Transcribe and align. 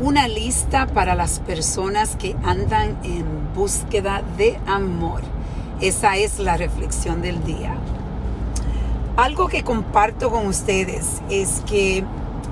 una 0.00 0.26
lista 0.26 0.86
para 0.86 1.14
las 1.14 1.38
personas 1.38 2.16
que 2.16 2.34
andan 2.42 2.98
en 3.04 3.54
búsqueda 3.54 4.22
de 4.36 4.58
amor. 4.66 5.20
Esa 5.80 6.16
es 6.16 6.40
la 6.40 6.56
reflexión 6.56 7.22
del 7.22 7.44
día. 7.44 7.76
Algo 9.16 9.46
que 9.46 9.62
comparto 9.62 10.30
con 10.30 10.46
ustedes 10.46 11.22
es 11.30 11.62
que 11.66 12.04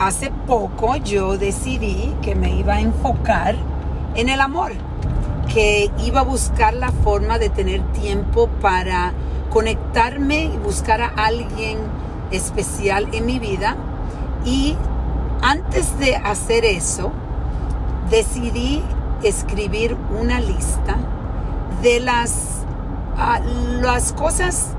hace 0.00 0.32
poco 0.48 0.96
yo 0.96 1.38
decidí 1.38 2.12
que 2.22 2.34
me 2.34 2.56
iba 2.56 2.74
a 2.74 2.80
enfocar 2.80 3.54
en 4.16 4.28
el 4.28 4.40
amor, 4.40 4.72
que 5.52 5.92
iba 6.04 6.20
a 6.20 6.24
buscar 6.24 6.74
la 6.74 6.90
forma 6.90 7.38
de 7.38 7.50
tener 7.50 7.80
tiempo 7.92 8.48
para 8.60 9.12
conectarme 9.50 10.44
y 10.44 10.56
buscar 10.56 11.00
a 11.02 11.08
alguien 11.08 11.78
especial 12.32 13.08
en 13.12 13.26
mi 13.26 13.38
vida. 13.38 13.76
Y 14.44 14.74
antes 15.40 15.96
de 16.00 16.16
hacer 16.16 16.64
eso, 16.64 17.12
decidí 18.10 18.82
escribir 19.22 19.96
una 20.18 20.40
lista 20.40 20.96
de 21.82 22.00
las, 22.00 22.64
ah, 23.16 23.40
las 23.80 24.12
cosas 24.12 24.70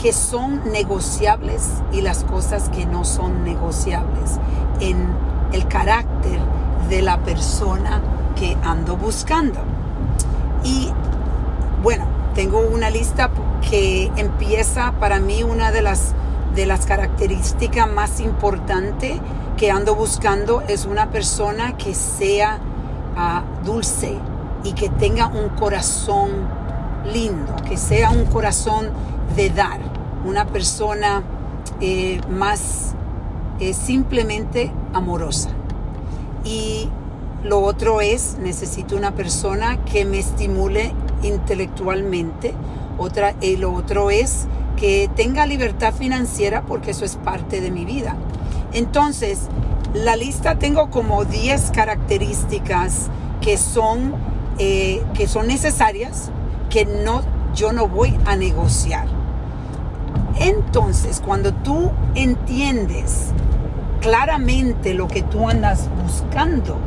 que 0.00 0.12
son 0.12 0.70
negociables 0.70 1.68
y 1.92 2.00
las 2.00 2.24
cosas 2.24 2.68
que 2.68 2.86
no 2.86 3.04
son 3.04 3.44
negociables 3.44 4.38
en 4.80 5.08
el 5.52 5.66
carácter 5.66 6.40
de 6.88 7.02
la 7.02 7.18
persona 7.18 8.00
que 8.36 8.56
ando 8.62 8.96
buscando. 8.96 9.60
Y 10.62 10.90
bueno, 11.82 12.06
tengo 12.34 12.60
una 12.60 12.90
lista 12.90 13.30
que 13.68 14.10
empieza 14.16 14.92
para 15.00 15.18
mí 15.18 15.42
una 15.42 15.72
de 15.72 15.82
las, 15.82 16.12
de 16.54 16.66
las 16.66 16.86
características 16.86 17.90
más 17.90 18.20
importantes 18.20 19.20
que 19.56 19.72
ando 19.72 19.96
buscando 19.96 20.62
es 20.68 20.86
una 20.86 21.10
persona 21.10 21.76
que 21.76 21.94
sea 21.94 22.60
dulce 23.64 24.14
y 24.64 24.72
que 24.72 24.88
tenga 24.88 25.26
un 25.28 25.48
corazón 25.50 26.30
lindo, 27.12 27.54
que 27.68 27.76
sea 27.76 28.10
un 28.10 28.26
corazón 28.26 28.90
de 29.36 29.50
dar, 29.50 29.80
una 30.24 30.46
persona 30.46 31.22
eh, 31.80 32.20
más 32.28 32.94
eh, 33.60 33.72
simplemente 33.72 34.72
amorosa. 34.92 35.50
Y 36.44 36.88
lo 37.44 37.60
otro 37.60 38.00
es, 38.00 38.36
necesito 38.40 38.96
una 38.96 39.12
persona 39.12 39.84
que 39.84 40.04
me 40.04 40.18
estimule 40.18 40.92
intelectualmente. 41.22 42.54
Otra, 42.98 43.34
y 43.40 43.56
lo 43.56 43.72
otro 43.72 44.10
es 44.10 44.46
que 44.76 45.08
tenga 45.14 45.46
libertad 45.46 45.94
financiera 45.94 46.62
porque 46.62 46.92
eso 46.92 47.04
es 47.04 47.16
parte 47.16 47.60
de 47.60 47.70
mi 47.70 47.84
vida. 47.84 48.16
Entonces, 48.72 49.48
la 49.94 50.16
lista 50.16 50.58
tengo 50.58 50.90
como 50.90 51.24
10 51.24 51.70
características 51.70 53.08
que 53.40 53.56
son, 53.56 54.14
eh, 54.58 55.02
que 55.14 55.26
son 55.26 55.46
necesarias, 55.46 56.30
que 56.68 56.84
no, 56.84 57.22
yo 57.54 57.72
no 57.72 57.88
voy 57.88 58.18
a 58.26 58.36
negociar. 58.36 59.06
Entonces, 60.40 61.22
cuando 61.24 61.52
tú 61.52 61.90
entiendes 62.14 63.28
claramente 64.00 64.94
lo 64.94 65.08
que 65.08 65.22
tú 65.22 65.48
andas 65.48 65.88
buscando, 66.02 66.78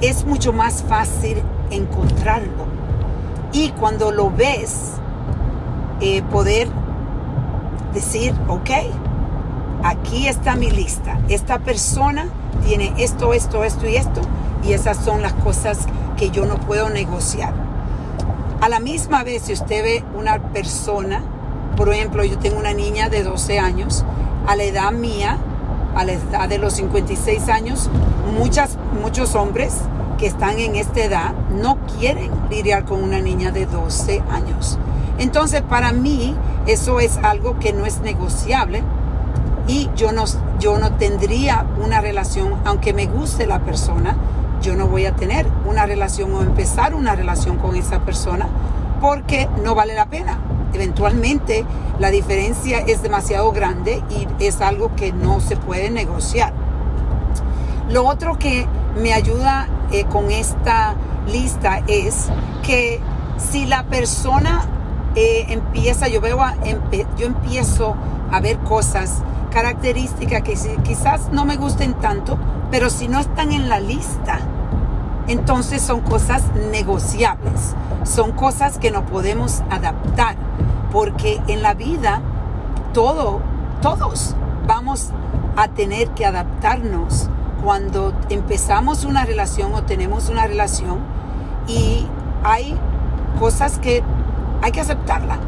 es 0.00 0.24
mucho 0.24 0.52
más 0.52 0.82
fácil 0.82 1.42
encontrarlo. 1.70 2.66
Y 3.52 3.70
cuando 3.70 4.10
lo 4.10 4.30
ves, 4.30 4.94
eh, 6.00 6.22
poder 6.22 6.68
decir, 7.94 8.34
ok, 8.48 8.70
aquí 9.82 10.28
está 10.28 10.56
mi 10.56 10.70
lista. 10.70 11.18
Esta 11.28 11.58
persona 11.58 12.26
tiene 12.66 12.92
esto, 12.98 13.32
esto, 13.32 13.64
esto 13.64 13.88
y 13.88 13.96
esto. 13.96 14.20
Y 14.64 14.72
esas 14.72 14.96
son 14.98 15.22
las 15.22 15.32
cosas 15.34 15.78
que 16.16 16.30
yo 16.30 16.46
no 16.46 16.56
puedo 16.56 16.88
negociar. 16.88 17.52
A 18.60 18.68
la 18.68 18.78
misma 18.78 19.24
vez, 19.24 19.42
si 19.42 19.52
usted 19.54 19.82
ve 19.82 20.04
una 20.16 20.38
persona, 20.52 21.22
por 21.76 21.92
ejemplo, 21.92 22.22
yo 22.24 22.38
tengo 22.38 22.60
una 22.60 22.72
niña 22.72 23.08
de 23.08 23.24
12 23.24 23.58
años, 23.58 24.04
a 24.46 24.54
la 24.54 24.62
edad 24.62 24.92
mía, 24.92 25.38
a 25.96 26.04
la 26.04 26.12
edad 26.12 26.48
de 26.48 26.58
los 26.58 26.74
56 26.74 27.48
años, 27.48 27.90
muchas, 28.38 28.78
muchos 29.02 29.34
hombres 29.34 29.74
que 30.16 30.26
están 30.26 30.60
en 30.60 30.76
esta 30.76 31.00
edad 31.00 31.32
no 31.50 31.78
quieren 31.98 32.30
lidiar 32.50 32.84
con 32.84 33.02
una 33.02 33.20
niña 33.20 33.50
de 33.50 33.66
12 33.66 34.22
años. 34.30 34.78
Entonces, 35.18 35.62
para 35.62 35.92
mí, 35.92 36.36
eso 36.66 37.00
es 37.00 37.16
algo 37.18 37.58
que 37.58 37.72
no 37.72 37.84
es 37.84 38.00
negociable 38.00 38.84
y 39.68 39.90
yo 39.96 40.12
no, 40.12 40.24
yo 40.58 40.78
no 40.78 40.94
tendría 40.94 41.66
una 41.82 42.00
relación, 42.00 42.54
aunque 42.64 42.92
me 42.92 43.06
guste 43.06 43.46
la 43.46 43.60
persona, 43.60 44.16
yo 44.60 44.76
no 44.76 44.86
voy 44.86 45.06
a 45.06 45.14
tener 45.14 45.46
una 45.66 45.86
relación 45.86 46.32
o 46.34 46.42
empezar 46.42 46.94
una 46.94 47.14
relación 47.14 47.58
con 47.58 47.76
esa 47.76 48.00
persona 48.00 48.48
porque 49.00 49.48
no 49.62 49.74
vale 49.74 49.94
la 49.94 50.06
pena. 50.06 50.38
Eventualmente 50.72 51.64
la 51.98 52.10
diferencia 52.10 52.78
es 52.78 53.02
demasiado 53.02 53.52
grande 53.52 54.02
y 54.10 54.26
es 54.44 54.60
algo 54.60 54.94
que 54.96 55.12
no 55.12 55.40
se 55.40 55.56
puede 55.56 55.90
negociar. 55.90 56.52
Lo 57.90 58.06
otro 58.06 58.38
que 58.38 58.66
me 59.00 59.12
ayuda 59.12 59.68
eh, 59.90 60.04
con 60.04 60.30
esta 60.30 60.94
lista 61.26 61.82
es 61.88 62.28
que 62.62 63.00
si 63.36 63.66
la 63.66 63.84
persona 63.84 64.64
eh, 65.14 65.46
empieza, 65.48 66.08
yo 66.08 66.20
veo, 66.20 66.38
yo 67.16 67.26
empiezo 67.26 67.94
a 68.30 68.40
ver 68.40 68.58
cosas, 68.58 69.22
características 69.50 70.42
que 70.42 70.56
quizás 70.82 71.30
no 71.30 71.44
me 71.44 71.56
gusten 71.56 71.94
tanto, 71.94 72.38
pero 72.70 72.88
si 72.88 73.08
no 73.08 73.18
están 73.18 73.52
en 73.52 73.68
la 73.68 73.80
lista, 73.80 74.38
entonces 75.28 75.82
son 75.82 76.00
cosas 76.00 76.42
negociables, 76.70 77.74
son 78.04 78.32
cosas 78.32 78.78
que 78.78 78.90
no 78.90 79.04
podemos 79.04 79.62
adaptar, 79.70 80.36
porque 80.90 81.40
en 81.46 81.62
la 81.62 81.74
vida 81.74 82.20
todo, 82.92 83.40
todos 83.82 84.34
vamos 84.66 85.10
a 85.56 85.68
tener 85.68 86.08
que 86.10 86.24
adaptarnos. 86.24 87.28
Cuando 87.62 88.12
empezamos 88.28 89.04
una 89.04 89.24
relación 89.24 89.72
o 89.74 89.84
tenemos 89.84 90.28
una 90.28 90.46
relación 90.46 90.98
y 91.68 92.06
hay 92.42 92.76
cosas 93.38 93.78
que 93.78 94.02
hay 94.62 94.72
que 94.72 94.80
aceptarla 94.80 95.38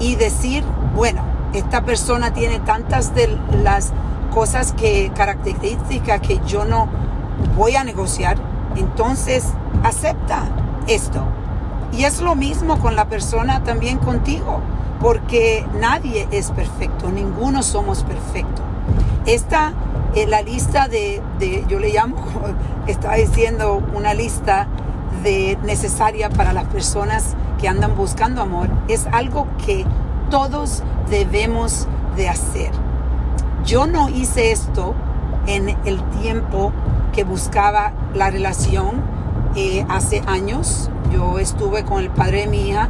y 0.00 0.16
decir, 0.16 0.64
bueno, 0.94 1.22
esta 1.52 1.84
persona 1.84 2.32
tiene 2.32 2.58
tantas 2.60 3.14
de 3.14 3.38
las 3.62 3.92
cosas 4.32 4.72
que 4.72 5.12
características 5.14 6.20
que 6.20 6.40
yo 6.46 6.64
no 6.64 6.88
voy 7.56 7.76
a 7.76 7.84
negociar 7.84 8.36
entonces, 8.76 9.44
acepta 9.82 10.44
esto. 10.86 11.24
Y 11.92 12.04
es 12.04 12.20
lo 12.20 12.34
mismo 12.34 12.78
con 12.78 12.96
la 12.96 13.06
persona 13.06 13.62
también 13.62 13.98
contigo, 13.98 14.60
porque 15.00 15.64
nadie 15.78 16.26
es 16.32 16.50
perfecto, 16.50 17.10
ninguno 17.10 17.62
somos 17.62 18.02
perfectos. 18.02 18.64
Esta 19.26 19.72
es 20.14 20.28
la 20.28 20.42
lista 20.42 20.88
de, 20.88 21.22
yo 21.68 21.78
le 21.78 21.92
llamo, 21.92 22.16
estaba 22.86 23.14
diciendo, 23.14 23.82
una 23.94 24.14
lista 24.14 24.66
de 25.22 25.56
necesaria 25.62 26.28
para 26.30 26.52
las 26.52 26.64
personas 26.64 27.36
que 27.60 27.68
andan 27.68 27.96
buscando 27.96 28.42
amor, 28.42 28.68
es 28.88 29.06
algo 29.12 29.46
que 29.64 29.84
todos 30.30 30.82
debemos 31.10 31.86
de 32.16 32.28
hacer. 32.28 32.70
Yo 33.64 33.86
no 33.86 34.08
hice 34.08 34.52
esto 34.52 34.94
en 35.46 35.76
el 35.84 36.02
tiempo 36.20 36.72
que 37.12 37.24
buscaba 37.24 37.92
la 38.14 38.30
relación 38.30 39.02
eh, 39.56 39.86
hace 39.88 40.22
años. 40.26 40.90
Yo 41.12 41.38
estuve 41.38 41.84
con 41.84 42.02
el 42.02 42.10
padre 42.10 42.40
de 42.40 42.46
mi 42.48 42.68
hija 42.68 42.88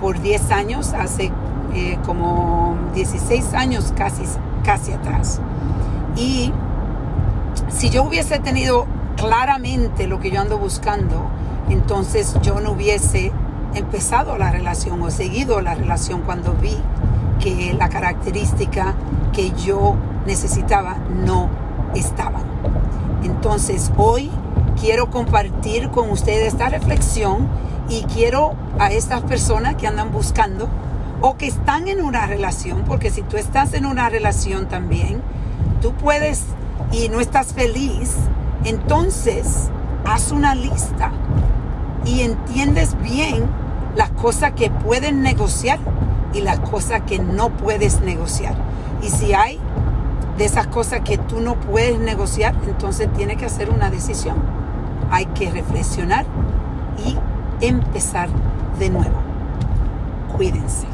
por 0.00 0.20
10 0.20 0.50
años, 0.50 0.92
hace 0.92 1.32
eh, 1.74 1.98
como 2.06 2.76
16 2.94 3.54
años 3.54 3.92
casi, 3.96 4.22
casi 4.64 4.92
atrás. 4.92 5.40
Y 6.16 6.52
si 7.68 7.90
yo 7.90 8.04
hubiese 8.04 8.38
tenido 8.38 8.86
claramente 9.16 10.06
lo 10.06 10.20
que 10.20 10.30
yo 10.30 10.40
ando 10.40 10.58
buscando, 10.58 11.26
entonces 11.68 12.36
yo 12.42 12.60
no 12.60 12.72
hubiese 12.72 13.32
empezado 13.74 14.38
la 14.38 14.50
relación 14.50 15.02
o 15.02 15.10
seguido 15.10 15.60
la 15.60 15.74
relación 15.74 16.22
cuando 16.22 16.54
vi 16.54 16.76
que 17.40 17.74
la 17.74 17.88
característica 17.88 18.94
que 19.32 19.50
yo 19.52 19.96
necesitaba 20.26 20.96
no 21.10 21.48
estaba. 21.94 22.40
Entonces 23.22 23.92
hoy 23.96 24.30
quiero 24.80 25.10
compartir 25.10 25.90
con 25.90 26.10
ustedes 26.10 26.54
esta 26.54 26.68
reflexión 26.68 27.48
y 27.88 28.02
quiero 28.04 28.54
a 28.78 28.90
estas 28.90 29.22
personas 29.22 29.76
que 29.76 29.86
andan 29.86 30.10
buscando 30.10 30.68
o 31.20 31.36
que 31.36 31.46
están 31.46 31.88
en 31.88 32.02
una 32.02 32.26
relación, 32.26 32.84
porque 32.84 33.10
si 33.10 33.22
tú 33.22 33.36
estás 33.36 33.74
en 33.74 33.86
una 33.86 34.08
relación 34.08 34.68
también, 34.68 35.22
tú 35.80 35.92
puedes 35.92 36.44
y 36.92 37.08
no 37.08 37.20
estás 37.20 37.52
feliz, 37.52 38.14
entonces 38.64 39.70
haz 40.04 40.32
una 40.32 40.54
lista 40.54 41.12
y 42.04 42.22
entiendes 42.22 42.96
bien 43.02 43.63
las 43.96 44.10
cosas 44.10 44.52
que 44.52 44.70
pueden 44.70 45.22
negociar 45.22 45.78
y 46.32 46.40
las 46.40 46.58
cosas 46.60 47.02
que 47.02 47.18
no 47.18 47.50
puedes 47.50 48.00
negociar. 48.00 48.54
Y 49.02 49.08
si 49.08 49.34
hay 49.34 49.58
de 50.36 50.44
esas 50.44 50.66
cosas 50.66 51.00
que 51.00 51.18
tú 51.18 51.40
no 51.40 51.54
puedes 51.54 51.98
negociar, 51.98 52.54
entonces 52.66 53.12
tienes 53.12 53.36
que 53.36 53.46
hacer 53.46 53.70
una 53.70 53.90
decisión. 53.90 54.36
hay 55.10 55.26
que 55.26 55.50
reflexionar 55.50 56.24
y 57.04 57.16
empezar 57.64 58.28
de 58.78 58.90
nuevo. 58.90 59.16
Cuídense. 60.36 60.93